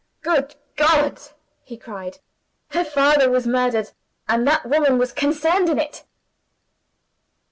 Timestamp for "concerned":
5.13-5.69